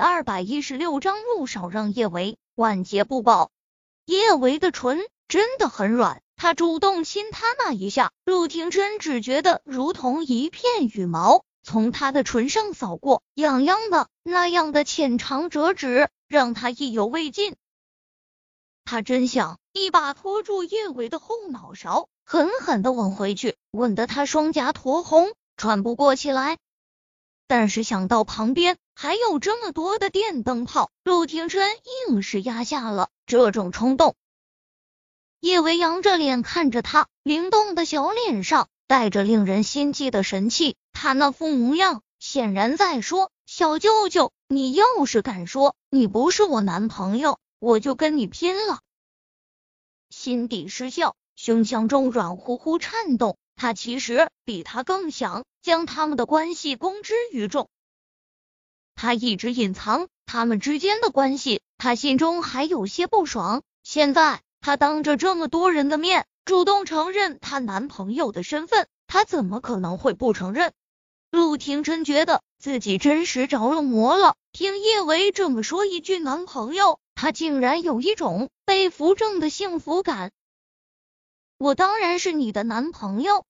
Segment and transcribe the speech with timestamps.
[0.00, 3.50] 二百一十六章陆少让叶维万劫不保。
[4.06, 17.54] 叶维的唇真的很软，他主动亲他那一下，陆廷琛只觉得如同一片羽毛从他的唇上扫过，痒痒的，那样的浅尝辄止，让他意犹未尽。
[18.86, 25.28] 他真想一把拖住叶维的后脑勺，狠狠的吻回去，吻得他双颊酡红，
[25.58, 26.56] 喘不过气来。
[27.50, 31.68] 但是想到旁边还有这么多的电灯泡，陆廷琛
[32.08, 34.14] 硬是压下了这种冲动。
[35.40, 48.78] 叶维扬着脸看着他，灵动的小脸上带着令人心悸的神气，他那副模样显然在说：“小舅舅，你要是敢说你不是我男朋友，我就跟你拼了！”
[50.08, 53.36] 心底失笑，胸腔中软乎乎颤动。
[53.60, 57.68] 他其实比他更想将他们的关系公之于众。
[58.94, 63.62] 他一直隐藏他们之间的关系，他心中还有些不爽。
[63.82, 70.72] 现在他当着这么多人的面主动承认他男朋友的身份，他怎么可能会不承认？
[71.30, 74.36] 陆廷琛觉得自己真是着了魔了。
[74.52, 80.32] 听叶维这么说一句男朋友，他竟然有一种被扶正的幸福感。
[81.58, 83.44] 我当然是你的男朋友。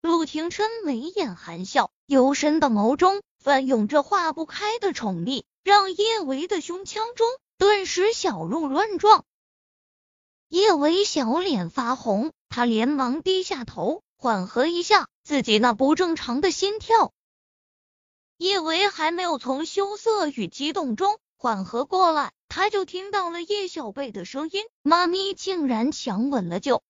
[0.00, 7.26] 陆廷琛眉眼含笑，幽深的眸中翻涌着化不开的宠溺，让叶维的胸腔中
[7.58, 9.24] 顿时小鹿乱撞。
[10.48, 17.12] 叶维小脸发红，他连忙低下头，缓和一下自己那不正常的心跳。
[18.36, 26.82] 叶维还没有从羞涩与激动中缓和过来，他就听到了叶小贝的声音：“妈咪竟然强吻了舅。”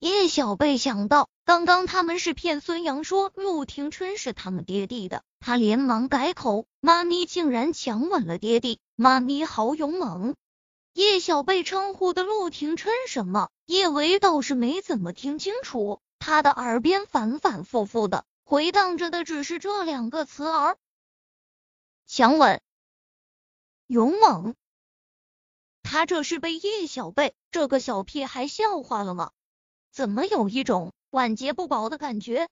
[0.00, 10.36] 叶小贝想到，刚刚他们是骗孙杨说陆廷琛是他们爹地的，他连忙改口：“妈咪竟然强吻了爹地，妈咪好勇猛。”
[10.94, 13.50] 叶小贝称呼的陆廷琛什么？
[13.66, 20.76] 叶维倒是没怎么听清楚，他的耳边反反复复的回荡着的只是这两个词儿：
[22.06, 22.60] 强吻、
[23.88, 24.54] 勇猛。
[25.82, 29.32] 他这是被叶小贝这个小屁孩笑话了吗？
[29.92, 32.48] 怎么有一种晚节不保的感觉？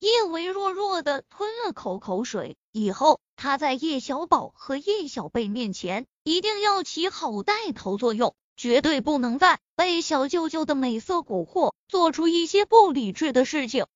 [0.00, 13.86] 叶维弱弱的吞了口口水，以后他在叶小宝和叶小贝面前一定要起好带头作用，绝对不能再被小舅舅的美色蛊惑，做出一些不理智的事情。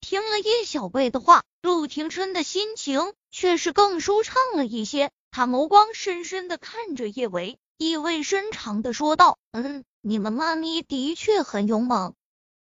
[0.00, 12.14] 听了叶小贝的话，陆廷琛的心情却是更舒畅了一些，他眸光深深的看着叶维，意味深长的说道：“嗯。”你们妈咪的确很勇猛。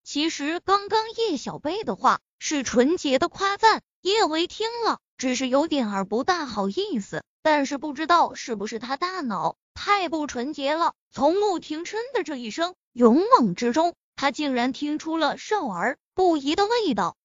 [0.05, 10.93] 其实刚刚叶小贝的话是纯洁的夸赞，叶维听了只是有点儿不大好意思，但是不知道是不是他大脑太不纯洁了。
[11.11, 17.17] 从陆廷琛的这一声勇猛之中，他竟然听出了少儿不宜的味道。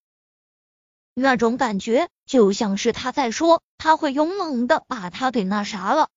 [1.13, 6.09] 那种感觉就像是他在说他会勇猛的把他给那啥了。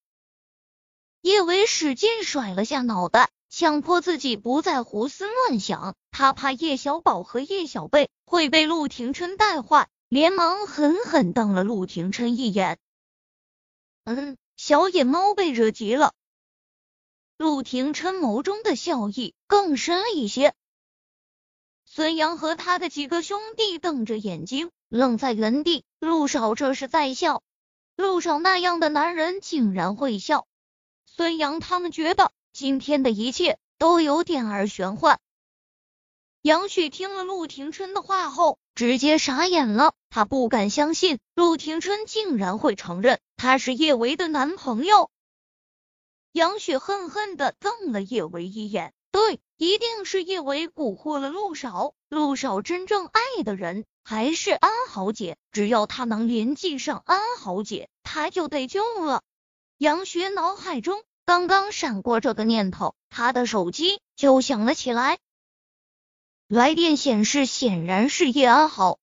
[1.21, 3.29] 叶维使劲甩了下脑袋。
[3.57, 12.77] 强迫自己不再胡思乱想，他怕叶小宝和叶小贝会被陆廷琛带坏，连忙狠狠瞪了陆廷琛一眼。
[14.03, 16.11] 嗯，小野猫被惹急了。
[17.37, 20.53] 陆廷琛眸中的笑意更深了一些。
[21.85, 25.85] 孙杨和他的几个兄弟瞪着眼睛，愣在原地。
[26.01, 27.41] 陆少这是在笑？
[27.95, 30.45] 陆少那样的男人竟然会笑？
[31.05, 32.33] 孙杨他们觉得。
[32.55, 35.19] 今天的一切都有点儿玄幻。
[36.41, 39.93] 杨旭听了陆廷琛的话后，直接傻眼了。
[40.09, 45.11] 他不敢相信陆廷琛竟然会承认他是叶维的男朋友。
[46.31, 51.93] 杨雪恨恨的瞪了叶维一眼，对，一定是叶维蛊惑了陆少。
[52.07, 59.23] 陆少真正爱的人还是安好姐，只要他能联系上安好姐，他就得救了。
[59.77, 61.03] 杨雪脑海中。
[61.25, 65.17] 刚刚闪过这个念头，他的手机就响了起来。
[66.47, 68.99] 来电显示显然是叶安好，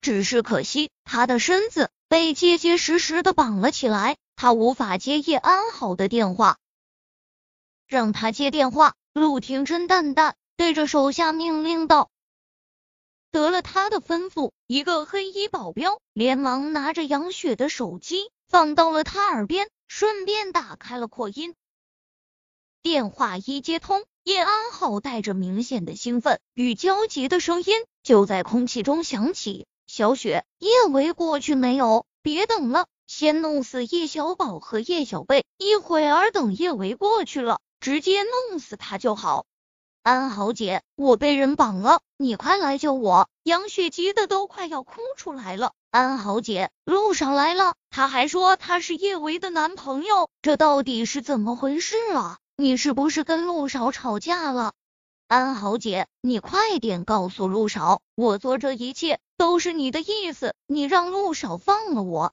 [0.00, 6.58] 只是可惜他的身子被结结实实的绑了起来，他无法接叶安好的电话。
[7.86, 12.10] 让他接电话，陆廷琛淡淡对着手下命令道。
[13.30, 19.70] 得了他的吩咐，一个黑衣保镖连忙拿着杨雪的手机放到了他耳边。
[19.88, 21.54] 顺便打开了扩音，
[22.82, 32.04] 电话一接通，叶安好带着明显的兴奋与焦急的声音就在空气中响起：“小雪，叶维过去没有？
[32.20, 39.46] 别等了，先弄死叶小宝和叶小贝，一会儿等叶维过去了，直接弄死他就好。
[40.02, 43.28] 安好姐，我被人绑了，你快来救我！
[43.42, 45.72] 杨雪急的都快要哭出来了。
[45.90, 52.38] 安好姐，路上来了，他还说他是叶维的男朋友，这到底是怎么回事啊？
[52.56, 54.72] 你是不是跟陆少吵架了？
[55.26, 62.32] 安好姐，你快点告诉陆少，我做这一切都是你的意思，你让陆少放了我。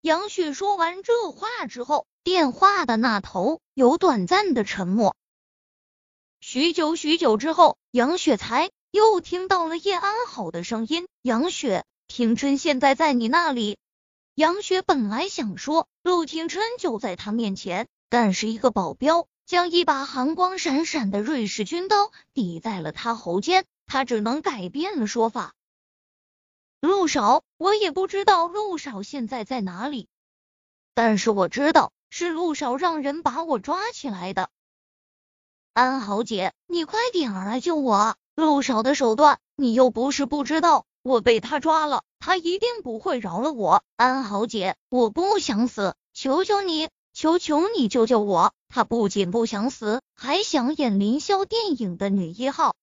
[0.00, 5.16] 杨雪说完这话之后，电话的那头有短暂的沉默。
[6.40, 13.76] 许久许久之后，杨雪才又听到了叶安好的声音：“杨雪，庭春现在在你那里。”
[14.38, 25.54] 杨雪本来想说陆庭琛就在他面前，但是一个保镖将一把寒光闪闪的瑞士军刀抵在了他喉间，他只能改变了说法。
[26.80, 30.06] 陆少，我也不知道陆少现在在哪里，
[30.94, 34.50] 但是我知道是陆少让人把我抓起来的。
[35.72, 38.14] 安好姐，你快点儿来救我！
[38.36, 43.82] 陆少的手段你又不是不知道，我被他抓了，他一定不会饶了我。
[43.96, 48.52] 安好姐，我不想死，求求你，求求你救救我！
[48.68, 52.76] 他不仅不想死，还想演凌霄电影的女一号。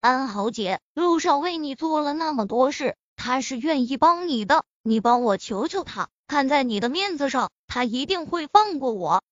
[0.00, 9.24] 安好姐，陆少为你做了那么多事，他是愿意帮你的，你帮我求求他，看在你的面子上，他一定会放过我。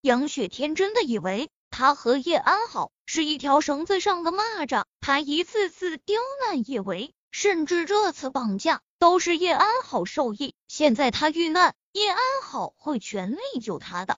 [0.00, 10.54] 杨雪天真的以为他和叶安好是一条绳子上的蚂蚱，他一次次刁难叶维，甚至这次绑架都是叶安好授意。
[10.68, 14.16] 现在他遇难，叶安好会全力救他的。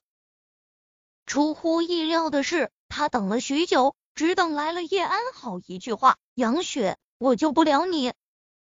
[1.27, 3.97] 出乎意料的是，他等了许久。
[4.15, 8.13] 只等来了叶安好一句话：“杨雪，我救不了你。”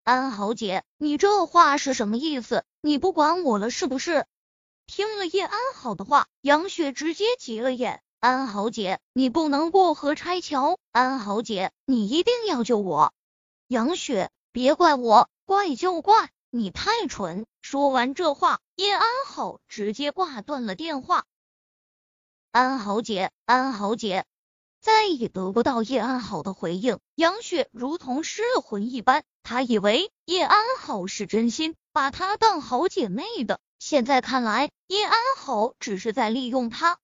[0.05, 2.63] 安好姐，你这话是什么意思？
[2.79, 4.27] 你不管我了是不是？
[4.85, 8.03] 听了叶安好的话，杨雪直接急了眼。
[8.19, 10.77] 安好姐，你不能过河拆桥。
[10.91, 13.15] 安好姐，你一定要救我。
[13.67, 17.47] 杨雪，别怪我，怪就怪你太蠢。
[17.59, 21.25] 说完这话，叶安好直接挂断了电话。
[22.51, 24.25] 安好姐，安好姐。
[24.79, 29.23] 再也得不到叶安好的回应，杨雪如同失了魂一般。
[29.41, 36.99] 她以为叶安好是真心把她当好姐妹的，现在看来叶安好只是在利用她。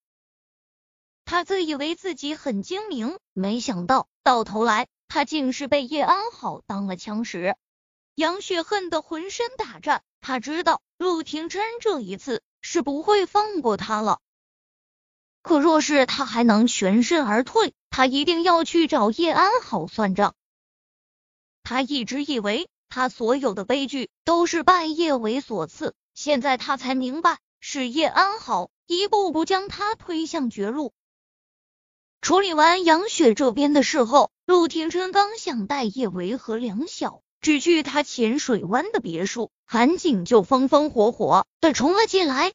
[1.25, 7.57] 她自以为自己很精明，没想到到头来他竟是被叶安好当了枪使。
[8.15, 14.19] 杨雪恨得浑身打颤，她知道陆廷琛这一次是不会放过她了。
[15.41, 20.35] 可若是他还能全身而退，他一定要去找叶安好算账。
[21.63, 30.93] 他一直以为他所有的悲剧都是拜叶伟所赐，现在他才明白是叶安好一步步将他推向绝路。
[32.21, 42.51] 处理完杨雪这边的事后，陆廷琛刚想带叶维和梁晓只去他浅水湾的别墅，韩景就风风火火的冲了进来。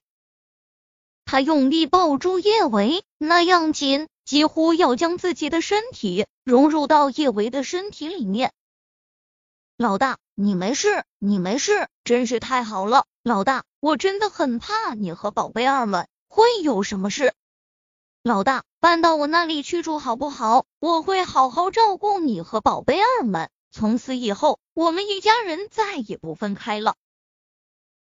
[1.25, 8.53] 他用力抱住叶维，那样紧，几乎要将自己的身体融入到叶维的身体里面。
[9.77, 13.07] 老大，你没事，你没事，真是太好了。
[13.23, 17.33] 老大，我真的很怕你和宝贝儿们会有什么事。
[18.27, 20.65] 老大，搬到我那里去住好不好？
[20.81, 23.51] 我会好好照顾你和宝贝儿们。
[23.71, 26.95] 从此以后，我们一家人再也不分开了。